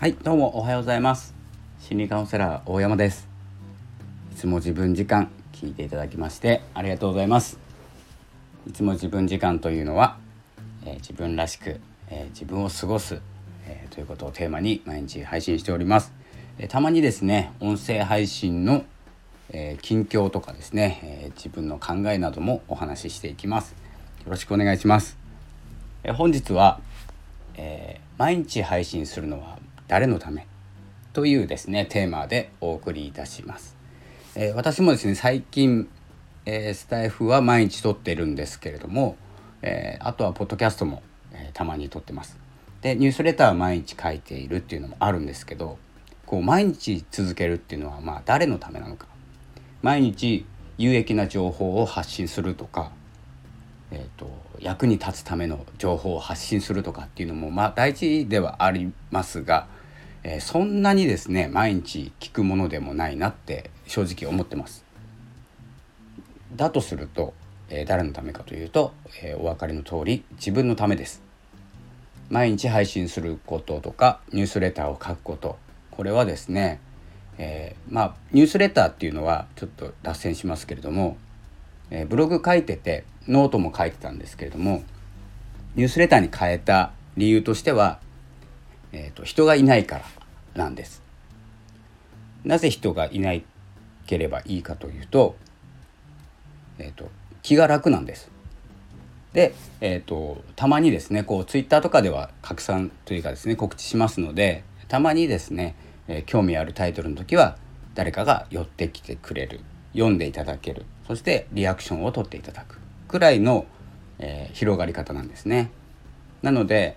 [0.00, 1.34] はいどうもおはようございます。
[1.80, 3.26] 心理カウンセラー大山です。
[4.32, 7.58] いつも自分時間聞いていただきましてありがとうございます。
[8.68, 10.16] いつも自分時間というのは、
[10.86, 11.80] えー、自分らしく、
[12.10, 13.20] えー、自分を過ごす、
[13.66, 16.12] えー、ということをテーマに毎日配信しております、
[16.60, 18.84] えたまにですね音声配信の、
[19.50, 23.72] え近況とかですね、え自分の考えなどもお話ししていきます。
[24.24, 25.18] よろしくお願いします、
[26.04, 26.78] え本日は、
[27.56, 30.46] え毎日配信するのは誰のため？
[31.14, 33.74] というですねテーマでお送りいたします。
[34.34, 35.88] えー、私もですね最近、
[36.44, 39.16] えー、スタイフは毎日撮ってるんですけれども、
[39.62, 42.36] えー、あとはポッドキャストも、えたまに撮ってます。
[42.82, 45.78] でニュースレターは毎日書いているっていうのもあるんですけど
[46.26, 49.06] こう毎日続けるっていうのはまあ誰のためなのか
[49.80, 50.44] 毎日
[50.76, 52.92] 有益な情報を発信するとか、
[53.90, 59.68] えーと役に立つための情報を発信するとかっていうのもまあ大事ではありますが
[60.22, 64.84] え、そんなにですね毎日聞くものでもないなって正直思ってます。
[66.56, 67.34] だとすると、
[67.70, 71.28] え、誰のためかというと、え、お分かりの通り自分のためです。
[72.30, 75.58] 毎日配信することとかニュースレターを書くこと
[75.90, 76.78] これはですね、
[77.38, 81.16] えー、まあニュースレターっていうのはちょっと脱線しますけれども、
[81.90, 84.82] えブログ書いててノートも書いてたんですけれども
[85.74, 87.98] ニュースレターに変えた理由としては
[88.92, 90.04] えーと、人がいないから
[90.64, 91.02] なんです。
[92.44, 93.44] なぜ人がいな
[94.06, 95.36] ければいいかというと,、
[96.78, 97.10] えーと、
[97.42, 98.30] 気が楽なんです。
[99.32, 105.76] で、えーと、たまにですねこうツイッターとかでは拡散というかですね告知しますのでたまにですね、
[106.08, 107.58] えー、興味あるタイトルの時は
[107.94, 109.60] 誰かが寄ってきてくれる
[109.92, 113.66] 読んでいただけるそしてリアクションを取っていただくくらいの、
[114.18, 115.70] えー、広がり方なんですね。
[116.42, 116.96] なので、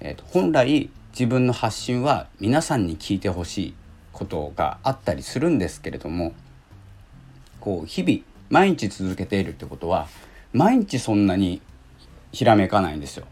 [0.00, 3.74] えーと本来自分の発信は皆さんに聞いてほしい
[4.12, 6.32] ことがあったりするんですけれども
[7.60, 10.08] こう日々毎日続けているってことは
[10.52, 11.60] 毎日そんなに
[12.32, 13.26] ひらめかないんですよ。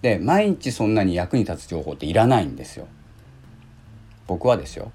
[0.00, 2.88] で毎日そんなに役に立つ情報っていらないんですよ。
[4.26, 4.90] 僕はですよ。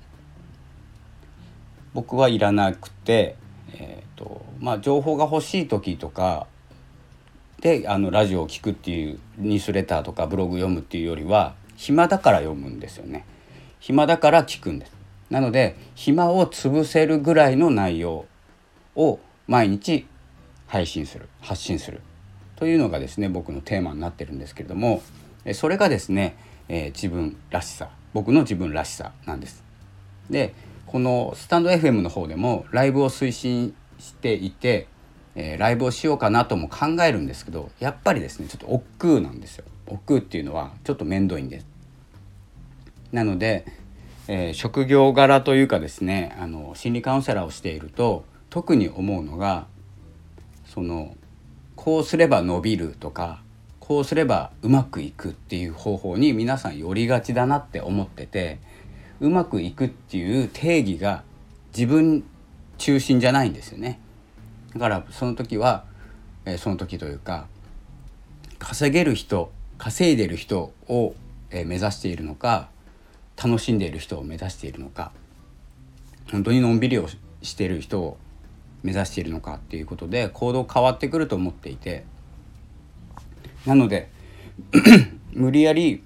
[1.94, 3.35] 僕はいらなくて、
[3.73, 6.47] えーとまあ、情報が欲しい時とか
[7.61, 13.25] であのラジオを聴くっていうニュースレターとかブログ読むっていうよりは暇だから読むんですよね。
[13.79, 14.91] 暇だから聞くんです。
[15.29, 18.25] なので暇を潰せるぐらいの内容
[18.95, 20.05] を毎日
[20.65, 22.01] 配信する発信する。
[22.57, 25.03] というのがですね僕のテーマになってるんですけれども
[25.53, 26.35] それがですね、
[26.67, 27.89] えー、自分らしさ。
[28.13, 29.63] 僕の自分らしさなんです。
[30.29, 30.53] で
[30.88, 34.88] このスタンド FM の方でもライブを推進していて、
[35.39, 39.65] えー、ライブをしようかなとも考えるんですけどやっぱりですねちょっと億劫なんですよ。
[39.85, 41.67] 億劫っていうのはちょっと面倒いんです。
[43.11, 43.65] なので、
[44.27, 49.67] えー、職業柄というかですねあの心理カウンセラーをしていると特に思うのが
[50.65, 51.15] その
[51.75, 53.43] こうすれば伸びるとか
[53.79, 58.57] こうすればうまくいくっていう方法に皆さん寄りがちだなって思ってて
[59.19, 61.23] うまくいくっていう定義が
[61.75, 62.23] 自分
[62.79, 63.99] 中心じゃないんですよね。
[64.73, 65.85] だからその時は、
[66.45, 67.47] えー、その時というか
[68.59, 71.13] 稼げる人稼いでる人を、
[71.51, 72.69] え目指しているのか
[73.41, 75.11] 楽しんでいる人を目指しているのか
[76.31, 77.07] 本当にのんびりを
[77.41, 78.17] している人を
[78.83, 82.06] 目指しているのかっていうことで行動変わってくると思っていて
[83.66, 84.09] なので
[85.31, 86.03] 無理やり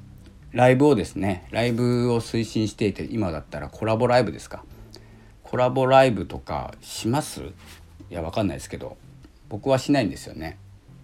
[0.52, 4.64] ライブをですねライブを推進していて今だったらコラボライブですか。
[5.44, 7.42] コラボライブとかします？
[8.12, 8.98] いやわかんないですけど
[9.50, 10.60] 僕はしないんですよね。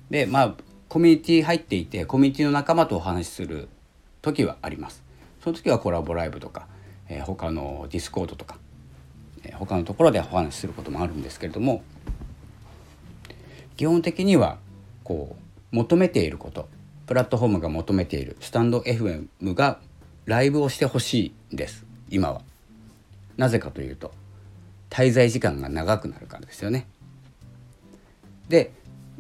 [0.09, 0.55] でまあ
[0.89, 3.69] コミュニティ入っていてコミュニティの仲間とお話しする
[4.21, 5.03] 時はあります
[5.43, 6.67] その時はコラボライブとか、
[7.09, 8.57] えー、他のディスコードとか、
[9.43, 11.83] えー、他のところでお話しすることもあるんですけれども
[13.75, 14.57] 基本的には
[15.03, 15.35] こ
[15.71, 16.69] う求めていること
[17.05, 19.79] プラットフォームが求めているスタンド FM が
[20.25, 22.41] ライブをしてほしいんです今は。
[23.35, 24.11] なぜかというと
[24.89, 26.87] 滞在時間が長くなるからですよね。
[28.49, 28.71] で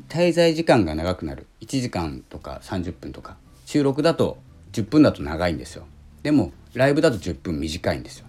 [0.09, 1.47] 滞在時間が長くなる。
[1.61, 3.37] 1時間とか30分とか。
[3.65, 4.37] 収録だと
[4.71, 5.85] 10分だと長いんですよ。
[6.23, 8.25] でもライブだと10分短いんですよ。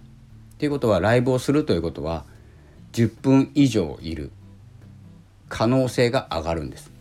[0.55, 2.25] っていうことはライブをするということは
[2.93, 4.31] 10分以上いる。
[5.47, 6.91] 可能性が上がるんです。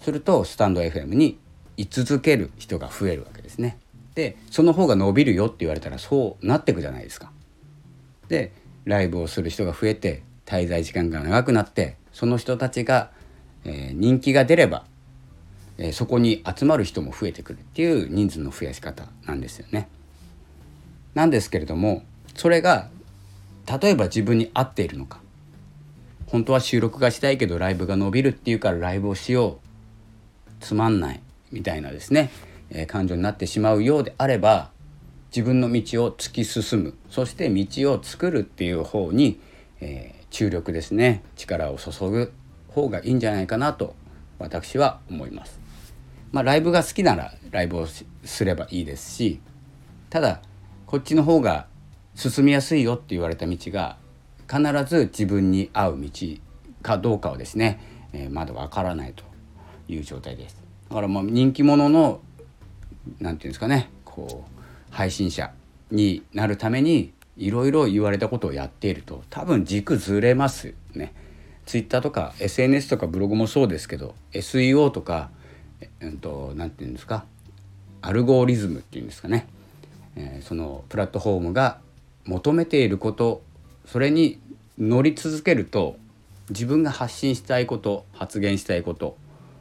[0.00, 1.38] するとスタンド FM に
[1.76, 3.78] 居続ける人が増えるわけですね。
[4.14, 7.30] でその方が伸びるよって言われたらそうなってくじゃないですか。
[8.28, 8.52] で
[8.84, 13.10] ライブをする人が増えて滞在時間が長くなってその人たちが
[13.64, 14.84] えー、人気が出れば、
[15.78, 19.88] えー、そこに集まる人も増えてくるっていう人数の増やし方なんですよね。
[21.14, 22.04] なんですけれども
[22.34, 22.88] それが
[23.80, 25.20] 例えば自分に合っているのか。
[26.26, 30.50] 本当は収録がしたいけどライブが伸びるっていうからライブをしよう。
[30.60, 31.20] つまんない
[31.50, 32.30] みたいなですね、
[32.70, 34.70] えー、感情になってしまうようであれば
[35.34, 36.94] 自分の道を突き進む。
[37.10, 39.40] そして道を作るっていう方に、
[39.80, 42.32] えー、注力ですね力を注ぐ
[42.68, 43.94] 方がいいんじゃないかなと
[44.38, 45.60] 私は思います。
[46.32, 47.86] まあ、ライブが好きならライブを
[48.24, 49.40] すればいいですし
[50.08, 50.40] ただ
[50.86, 51.66] こっちの方が
[52.14, 53.96] 進みやすいよって言われた道が
[54.48, 56.10] 必ず自分に合う道
[56.82, 57.80] かどうかはですね、
[58.12, 59.24] えー、まだわからないと
[59.88, 60.56] いう状態です。
[60.88, 62.20] だからもう人気者の
[63.18, 65.52] 何て言うんですかねこう配信者
[65.90, 71.12] になるためにいろいろ言われたことをやっていると多分軸ずれますね。
[71.66, 75.30] ツイッターとか SNS とかブログもそうですけど SEO とか
[76.00, 77.24] 何、えと、て言うんですか？
[78.02, 79.46] アルゴリズムっていうんですかね、
[80.16, 81.78] えー、そのプラットフォームが
[82.24, 83.42] 求めていること
[83.86, 84.40] それに
[84.78, 85.96] 乗り続けると
[86.48, 89.16] 自分が発信したいこと発言したいこと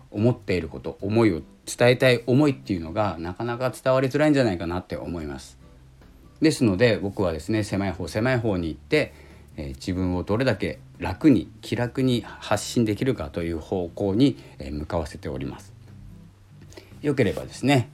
[0.09, 5.58] 思っていること思いを伝えたい思いっていうのがなかなか伝わりづらいんじゃないかなって思います。
[6.41, 9.13] ですので僕はですね狭い方狭い方に行って、
[9.57, 15.73] えー、自分をどれだけ楽に気楽に発信できるかという方向に、えー、向かわせております。
[17.01, 17.89] よければですね、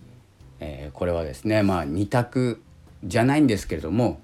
[0.60, 2.62] えー、これはですねまあ2択
[3.04, 4.20] じゃないんですけれども、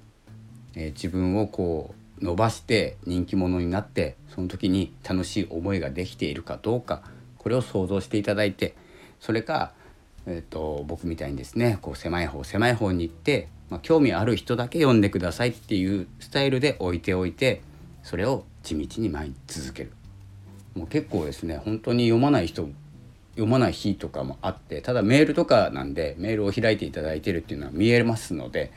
[0.75, 7.01] え自分をこう伸ばして人気者になってその時に楽しい思いができているかどうか
[7.37, 8.75] これを想像していただいて
[9.19, 9.73] それか、
[10.25, 17.61] えーと、僕みたいにですねこう狭い方狭い方に行って、まあ、興味ある人だけ読んでくださいっていうスタイルで置いておいて
[18.03, 19.93] それを地道に毎日続ける。
[20.75, 22.69] もう結構ですね本当に読まない人
[23.31, 28.71] 読まない日とかもあってただメールとかなんでメールを開いていただいてるっていうのは見えますので、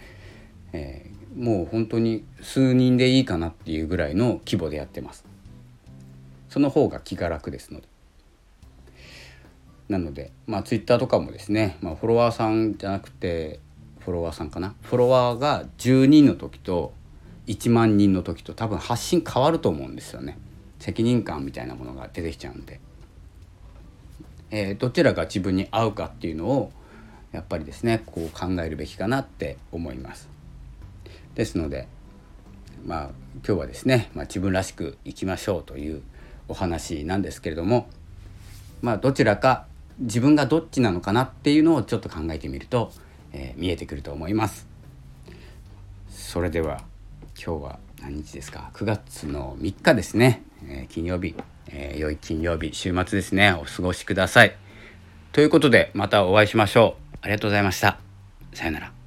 [0.72, 5.24] えー、もう本当に数人でいいかなっていうぐらいの規模でやってます。
[6.48, 7.88] その方が気が楽ですので。
[9.88, 13.60] なので、まあ、ツイッターとかもですね、まあ、フォロワーさんじゃなくて
[14.04, 14.74] フォロワーさんかな？
[14.82, 16.92] フォロワーが10人の時と
[17.46, 20.38] 1万人の時と多分発信変わると思うんですよね。
[20.78, 22.80] 責任感みたいなものが出てきちゃうんで、
[24.50, 26.70] えー、どちらが自分に合うかっていうのを
[27.32, 30.28] やっぱりですねこう考えるべきかなって思います。
[31.34, 31.88] ですので
[32.84, 36.02] まあ今日はですね、まあ、自分らしくいきましょうという
[36.48, 37.88] お話なんですけれども
[38.82, 39.66] まあどちらか
[39.98, 42.92] 自分がどっちなのかなっていうのをちょっと考えてみると、
[43.34, 44.66] えー、見えてくると思います。
[46.08, 46.82] それでは
[47.36, 51.34] 今日は何日ですか？9月の3日ですね、えー、金曜日、
[51.68, 53.52] えー、良い金曜日週末ですね。
[53.52, 54.56] お過ごしください。
[55.32, 57.16] ということでまたお会いしましょう。
[57.22, 57.98] ありがとうございました。
[58.52, 59.03] さよなら。